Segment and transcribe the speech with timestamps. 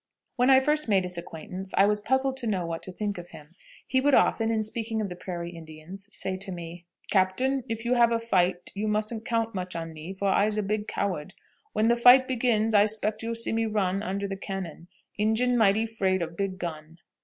[0.35, 3.27] When I first made his acquaintance I was puzzled to know what to think of
[3.27, 3.53] him.
[3.85, 7.93] He would often, in speaking of the Prairie Indians, say to me, "Captain, if you
[7.93, 11.35] have a fight, you mustn't count much on me, for I'ze a big coward.
[11.73, 14.87] When the fight begins I 'spect you'll see me run under the cannon;
[15.19, 16.97] Injun mighty 'fraid of big gun."